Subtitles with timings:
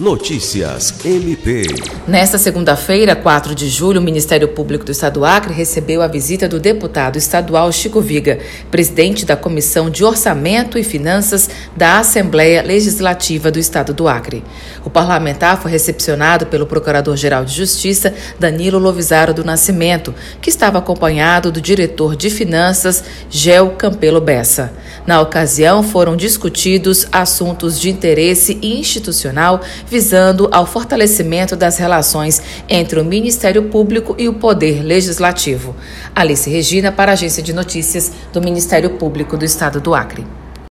[0.00, 1.62] Notícias MP.
[2.08, 6.48] Nesta segunda-feira, 4 de julho, o Ministério Público do Estado do Acre recebeu a visita
[6.48, 8.38] do deputado estadual Chico Viga,
[8.70, 14.42] presidente da Comissão de Orçamento e Finanças da Assembleia Legislativa do Estado do Acre.
[14.86, 21.52] O parlamentar foi recepcionado pelo Procurador-Geral de Justiça, Danilo Lovisaro do Nascimento, que estava acompanhado
[21.52, 24.72] do diretor de Finanças, Gel Campelo Bessa.
[25.06, 33.04] Na ocasião, foram discutidos assuntos de interesse institucional visando ao fortalecimento das relações entre o
[33.04, 35.74] Ministério Público e o Poder Legislativo.
[36.14, 40.39] Alice Regina, para a Agência de Notícias do Ministério Público do Estado do Acre.